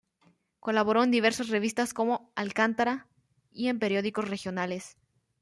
[0.59, 3.05] Colaboró en diversas revistas como "Alcántara"
[3.51, 4.97] y en periódicos regionales.